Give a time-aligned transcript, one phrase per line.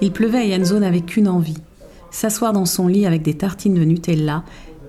[0.00, 1.56] Il pleuvait et Enzo n'avait qu'une envie
[2.10, 4.44] s'asseoir dans son lit avec des tartines de Nutella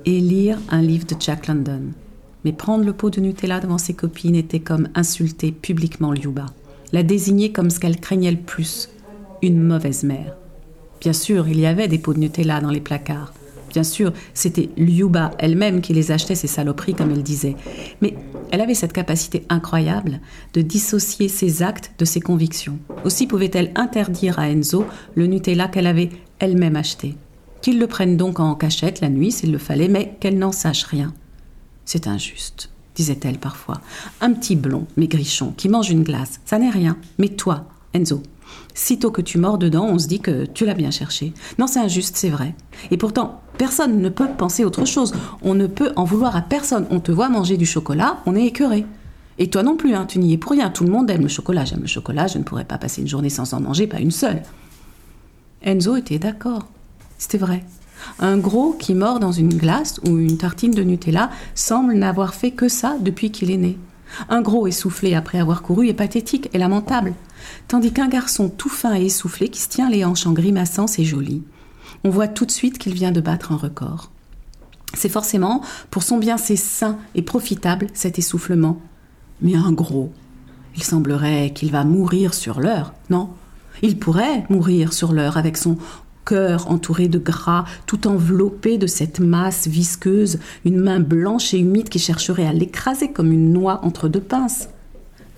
[0.06, 1.82] et lire un livre de Jack London.
[2.44, 6.48] Mais prendre le pot de Nutella devant ses copines était comme insulter publiquement Liuba,
[6.92, 8.90] la désigner comme ce qu'elle craignait le plus,
[9.44, 10.36] une mauvaise mère.
[11.00, 13.34] Bien sûr, il y avait des pots de Nutella dans les placards.
[13.72, 17.56] Bien sûr, c'était Liuba elle-même qui les achetait, ces saloperies, comme elle disait.
[18.02, 18.16] Mais
[18.52, 20.20] elle avait cette capacité incroyable
[20.54, 22.80] de dissocier ses actes de ses convictions.
[23.06, 24.86] Aussi pouvait-elle interdire à Enzo
[25.16, 27.16] le Nutella qu'elle avait elle-même acheté.
[27.62, 30.84] Qu'il le prenne donc en cachette la nuit s'il le fallait, mais qu'elle n'en sache
[30.84, 31.14] rien.
[31.86, 33.82] C'est injuste, disait-elle parfois.
[34.20, 36.98] Un petit blond, maigrichon, qui mange une glace, ça n'est rien.
[37.20, 38.24] Mais toi, Enzo,
[38.74, 41.34] sitôt que tu mords dedans, on se dit que tu l'as bien cherché.
[41.60, 42.56] Non, c'est injuste, c'est vrai.
[42.90, 45.14] Et pourtant, personne ne peut penser autre chose.
[45.44, 46.88] On ne peut en vouloir à personne.
[46.90, 48.88] On te voit manger du chocolat, on est écœuré.
[49.38, 50.72] Et toi non plus, hein, tu n'y es pour rien.
[50.72, 51.64] Tout le monde aime le chocolat.
[51.64, 54.10] J'aime le chocolat, je ne pourrais pas passer une journée sans en manger, pas une
[54.10, 54.42] seule.
[55.62, 56.70] Enzo était d'accord.
[57.20, 57.64] C'était vrai.
[58.18, 62.50] Un gros qui mord dans une glace ou une tartine de Nutella semble n'avoir fait
[62.50, 63.78] que ça depuis qu'il est né.
[64.28, 67.14] Un gros essoufflé après avoir couru est pathétique et lamentable,
[67.68, 71.06] tandis qu'un garçon tout fin et essoufflé qui se tient les hanches en grimaçant, c'est
[71.06, 71.44] joli.
[72.04, 74.12] On voit tout de suite qu'il vient de battre un record.
[74.94, 78.82] C'est forcément, pour son bien, c'est sain et profitable cet essoufflement.
[79.42, 80.12] Mais un gros,
[80.76, 83.30] il semblerait qu'il va mourir sur l'heure, non?
[83.82, 85.78] Il pourrait mourir sur l'heure avec son
[86.26, 91.90] cœur entouré de gras, tout enveloppé de cette masse visqueuse, une main blanche et humide
[91.90, 94.68] qui chercherait à l'écraser comme une noix entre deux pinces.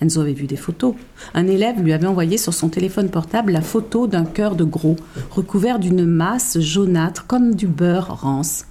[0.04, 0.96] Enzo avait vu des photos.
[1.34, 4.98] Un élève lui avait envoyé sur son téléphone portable la photo d'un cœur de gros,
[5.32, 8.66] recouvert d'une masse jaunâtre comme du beurre rance.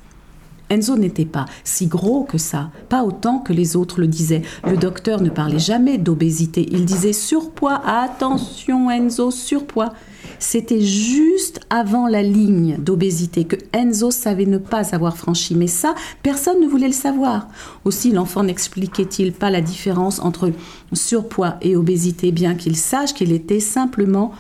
[0.69, 4.43] Enzo n'était pas si gros que ça, pas autant que les autres le disaient.
[4.67, 9.95] Le docteur ne parlait jamais d'obésité, il disait surpoids, attention Enzo, surpoids.
[10.43, 15.95] C'était juste avant la ligne d'obésité que Enzo savait ne pas avoir franchi, mais ça,
[16.25, 17.47] personne ne voulait le savoir.
[17.85, 20.51] Aussi, l'enfant n'expliquait-il pas la différence entre
[20.93, 24.33] surpoids et obésité, bien qu'il sache qu'il était simplement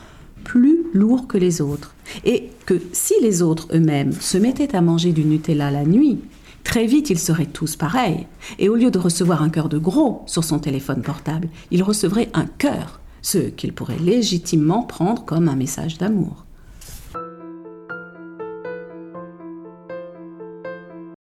[0.43, 1.95] plus lourd que les autres.
[2.25, 6.19] Et que si les autres eux-mêmes se mettaient à manger du Nutella la nuit,
[6.65, 8.29] Très vite, ils seraient tous pareils.
[8.61, 12.31] Et au lieu de recevoir un cœur de gros sur son téléphone portable, il recevrait
[12.35, 16.45] un cœur ce qu'il pourrait légitimement prendre comme un message d'amour.